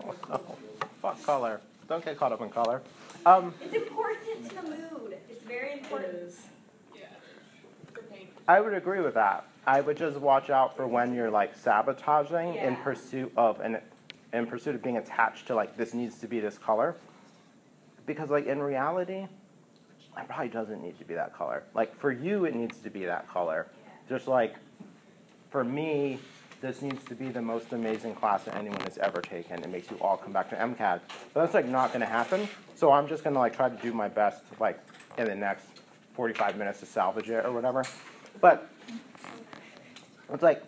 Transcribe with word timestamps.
Fuck 1.02 1.22
color. 1.24 1.60
Don't 1.88 2.04
get 2.04 2.16
caught 2.16 2.32
up 2.32 2.40
in 2.40 2.50
color. 2.50 2.82
Um, 3.26 3.54
It's 3.60 3.74
important 3.74 4.48
to 4.48 4.54
the 4.54 4.62
mood. 4.62 5.16
It's 5.30 5.44
very 5.44 5.74
important. 5.74 6.34
Yeah. 6.94 7.02
I 8.48 8.60
would 8.60 8.74
agree 8.74 9.00
with 9.00 9.14
that. 9.14 9.46
I 9.66 9.80
would 9.80 9.96
just 9.96 10.18
watch 10.18 10.50
out 10.50 10.76
for 10.76 10.86
when 10.86 11.14
you're 11.14 11.30
like 11.30 11.54
sabotaging 11.56 12.56
in 12.56 12.76
pursuit 12.76 13.32
of 13.36 13.60
and 13.60 13.80
in 14.32 14.46
pursuit 14.46 14.74
of 14.74 14.82
being 14.82 14.96
attached 14.96 15.46
to 15.48 15.54
like 15.54 15.76
this 15.76 15.94
needs 15.94 16.18
to 16.18 16.26
be 16.26 16.40
this 16.40 16.58
color. 16.58 16.96
Because 18.06 18.30
like 18.30 18.46
in 18.46 18.60
reality, 18.60 19.26
it 20.16 20.28
probably 20.28 20.48
doesn't 20.48 20.82
need 20.82 20.98
to 20.98 21.04
be 21.04 21.14
that 21.14 21.34
color. 21.36 21.62
Like 21.74 21.96
for 21.96 22.10
you 22.10 22.44
it 22.44 22.54
needs 22.56 22.78
to 22.78 22.90
be 22.90 23.04
that 23.04 23.28
color. 23.28 23.68
Just 24.08 24.26
like 24.26 24.56
for 25.50 25.62
me, 25.62 26.18
this 26.62 26.80
needs 26.80 27.04
to 27.04 27.14
be 27.16 27.26
the 27.26 27.42
most 27.42 27.72
amazing 27.72 28.14
class 28.14 28.44
that 28.44 28.54
anyone 28.54 28.80
has 28.82 28.96
ever 28.98 29.20
taken. 29.20 29.62
It 29.62 29.68
makes 29.68 29.90
you 29.90 29.98
all 30.00 30.16
come 30.16 30.32
back 30.32 30.48
to 30.50 30.56
MCAD. 30.56 31.00
But 31.34 31.42
that's 31.42 31.54
like 31.54 31.66
not 31.66 31.92
gonna 31.92 32.06
happen. 32.06 32.48
So 32.76 32.92
I'm 32.92 33.08
just 33.08 33.24
gonna 33.24 33.40
like 33.40 33.54
try 33.54 33.68
to 33.68 33.76
do 33.82 33.92
my 33.92 34.08
best 34.08 34.44
like 34.60 34.78
in 35.18 35.26
the 35.26 35.34
next 35.34 35.66
45 36.14 36.56
minutes 36.56 36.78
to 36.80 36.86
salvage 36.86 37.28
it 37.30 37.44
or 37.44 37.52
whatever. 37.52 37.84
But 38.40 38.70
it's 40.32 40.42
like 40.42 40.62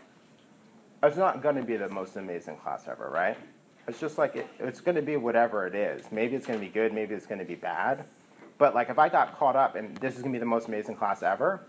it's 1.04 1.16
not 1.16 1.42
gonna 1.42 1.62
be 1.62 1.76
the 1.76 1.88
most 1.88 2.16
amazing 2.16 2.56
class 2.56 2.88
ever, 2.88 3.08
right? 3.08 3.36
It's 3.86 4.00
just 4.00 4.18
like 4.18 4.34
it, 4.34 4.48
it's 4.58 4.80
gonna 4.80 5.02
be 5.02 5.16
whatever 5.16 5.64
it 5.64 5.76
is. 5.76 6.10
Maybe 6.10 6.34
it's 6.34 6.46
gonna 6.46 6.58
be 6.58 6.68
good, 6.68 6.92
maybe 6.92 7.14
it's 7.14 7.26
gonna 7.26 7.44
be 7.44 7.54
bad. 7.54 8.04
But 8.58 8.74
like 8.74 8.90
if 8.90 8.98
I 8.98 9.08
got 9.08 9.38
caught 9.38 9.54
up 9.54 9.76
and 9.76 9.96
this 9.98 10.16
is 10.16 10.22
gonna 10.22 10.32
be 10.32 10.40
the 10.40 10.44
most 10.44 10.66
amazing 10.66 10.96
class 10.96 11.22
ever, 11.22 11.60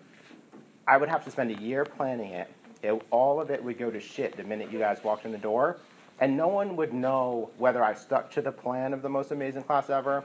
I 0.88 0.98
would 0.98 1.10
have 1.10 1.24
to 1.26 1.32
spend 1.32 1.52
a 1.52 1.62
year 1.62 1.86
planning 1.86 2.32
it. 2.32 2.50
It. 2.86 3.02
All 3.12 3.42
of 3.42 3.52
it 3.52 3.64
would 3.64 3.78
go 3.78 3.92
to 3.92 4.00
shit 4.00 4.38
the 4.38 4.44
minute 4.44 4.72
you 4.72 4.80
guys 4.80 5.04
walked 5.04 5.26
in 5.26 5.32
the 5.32 5.38
door, 5.38 5.78
and 6.20 6.38
no 6.38 6.48
one 6.48 6.76
would 6.76 6.94
know 6.94 7.50
whether 7.58 7.84
I 7.84 7.94
stuck 7.94 8.32
to 8.32 8.42
the 8.42 8.52
plan 8.52 8.94
of 8.94 9.02
the 9.02 9.10
most 9.10 9.32
amazing 9.32 9.64
class 9.64 9.90
ever, 9.90 10.24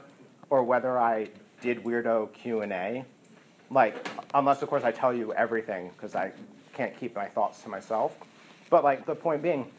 or 0.49 0.63
whether 0.63 0.97
I 0.97 1.29
did 1.61 1.83
weirdo 1.83 2.33
Q 2.33 2.61
and 2.61 2.71
A. 2.71 3.05
Like, 3.69 4.07
unless 4.33 4.61
of 4.61 4.69
course 4.69 4.83
I 4.83 4.91
tell 4.91 5.13
you 5.13 5.33
everything 5.33 5.91
because 5.95 6.15
I 6.15 6.31
can't 6.73 6.97
keep 6.99 7.15
my 7.15 7.25
thoughts 7.25 7.61
to 7.63 7.69
myself. 7.69 8.17
But 8.69 8.83
like 8.83 9.05
the 9.05 9.15
point 9.15 9.41
being, 9.41 9.69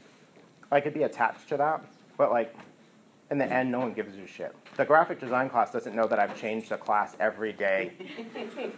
I 0.71 0.81
could 0.81 0.95
be 0.95 1.03
attached 1.03 1.49
to 1.49 1.57
that, 1.57 1.85
but 2.17 2.31
like 2.31 2.55
in 3.33 3.39
the 3.39 3.51
end, 3.51 3.73
no 3.73 3.79
one 3.79 3.95
gives 3.95 4.15
a 4.19 4.27
shit. 4.27 4.55
The 4.77 4.85
graphic 4.85 5.19
design 5.19 5.49
class 5.49 5.73
doesn't 5.73 5.97
know 5.97 6.07
that 6.07 6.19
I've 6.19 6.39
changed 6.39 6.69
the 6.69 6.77
class 6.77 7.17
every 7.19 7.53
day. 7.53 7.93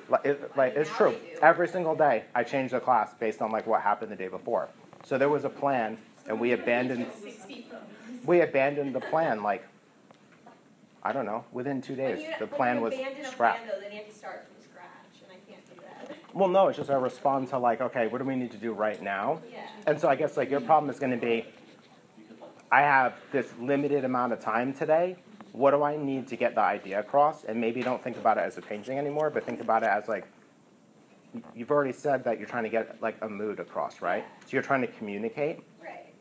Like, 0.08 0.24
it, 0.24 0.56
like 0.56 0.76
it's 0.76 0.90
true. 0.90 1.14
Every 1.42 1.66
single 1.66 1.96
day, 1.96 2.24
I 2.34 2.44
change 2.44 2.70
the 2.70 2.78
class 2.78 3.14
based 3.14 3.42
on 3.42 3.50
like 3.50 3.66
what 3.66 3.80
happened 3.80 4.12
the 4.12 4.16
day 4.16 4.28
before. 4.28 4.68
So 5.04 5.18
there 5.18 5.28
was 5.28 5.44
a 5.44 5.48
plan, 5.48 5.98
and 6.28 6.38
we 6.38 6.52
abandoned. 6.52 7.06
We 8.24 8.42
abandoned 8.42 8.94
the 8.94 9.00
plan 9.00 9.42
like. 9.42 9.66
I 11.02 11.12
don't 11.12 11.26
know. 11.26 11.44
Within 11.52 11.82
two 11.82 11.96
days, 11.96 12.20
you, 12.22 12.32
the 12.38 12.46
plan 12.46 12.80
was 12.80 12.94
scrapped. 12.94 13.36
plan, 13.36 13.68
though, 13.68 13.80
then 13.80 13.92
you 13.92 13.98
have 13.98 14.08
to 14.08 14.14
start 14.14 14.46
from 14.46 14.62
scratch, 14.62 14.88
and 15.22 15.32
I 15.32 15.50
can't 15.50 15.64
do 15.66 15.80
that. 15.82 16.16
Well, 16.32 16.48
no, 16.48 16.68
it's 16.68 16.78
just 16.78 16.90
I 16.90 16.94
respond 16.94 17.48
to 17.48 17.58
like, 17.58 17.80
okay, 17.80 18.06
what 18.06 18.18
do 18.18 18.24
we 18.24 18.36
need 18.36 18.52
to 18.52 18.58
do 18.58 18.72
right 18.72 19.02
now? 19.02 19.40
Yeah. 19.50 19.66
And 19.86 20.00
so 20.00 20.08
I 20.08 20.14
guess 20.14 20.36
like 20.36 20.50
your 20.50 20.60
problem 20.60 20.90
is 20.90 20.98
going 20.98 21.18
to 21.18 21.26
be, 21.26 21.46
I 22.70 22.80
have 22.80 23.14
this 23.32 23.52
limited 23.60 24.04
amount 24.04 24.32
of 24.32 24.40
time 24.40 24.72
today. 24.74 25.16
What 25.52 25.70
do 25.70 25.82
I 25.82 25.96
need 25.96 26.26
to 26.28 26.36
get 26.36 26.54
the 26.54 26.60
idea 26.62 26.98
across? 27.00 27.44
And 27.44 27.60
maybe 27.60 27.82
don't 27.82 28.02
think 28.02 28.16
about 28.16 28.38
it 28.38 28.40
as 28.40 28.58
a 28.58 28.62
painting 28.62 28.98
anymore, 28.98 29.30
but 29.30 29.44
think 29.44 29.60
about 29.60 29.82
it 29.84 29.88
as 29.88 30.08
like, 30.08 30.26
you've 31.54 31.70
already 31.70 31.92
said 31.92 32.24
that 32.24 32.38
you're 32.38 32.48
trying 32.48 32.64
to 32.64 32.68
get 32.68 33.00
like 33.00 33.16
a 33.22 33.28
mood 33.28 33.60
across, 33.60 34.02
right? 34.02 34.24
So 34.40 34.48
you're 34.50 34.62
trying 34.62 34.80
to 34.80 34.88
communicate. 34.88 35.60
Right. 35.82 36.12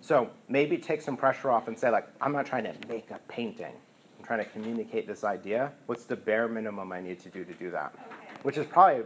So 0.00 0.28
maybe 0.48 0.76
take 0.76 1.00
some 1.00 1.16
pressure 1.16 1.50
off 1.50 1.68
and 1.68 1.78
say 1.78 1.90
like, 1.90 2.08
I'm 2.20 2.32
not 2.32 2.44
trying 2.46 2.64
to 2.64 2.74
make 2.88 3.10
a 3.10 3.18
painting. 3.28 3.72
I'm 4.18 4.24
trying 4.24 4.40
to 4.40 4.50
communicate 4.50 5.06
this 5.06 5.24
idea. 5.24 5.72
What's 5.86 6.04
the 6.04 6.16
bare 6.16 6.48
minimum 6.48 6.92
I 6.92 7.00
need 7.00 7.20
to 7.20 7.30
do 7.30 7.44
to 7.44 7.52
do 7.54 7.70
that? 7.70 7.94
Okay. 7.94 8.32
Which 8.42 8.58
is 8.58 8.66
probably 8.66 9.04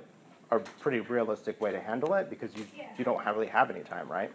a 0.50 0.58
pretty 0.58 1.00
realistic 1.00 1.60
way 1.60 1.70
to 1.72 1.80
handle 1.80 2.14
it 2.14 2.28
because 2.28 2.54
you 2.56 2.66
Yeah. 2.76 2.84
you 2.98 3.04
don't 3.04 3.24
really 3.24 3.46
have 3.46 3.70
any 3.70 3.80
time, 3.80 4.10
right? 4.10 4.30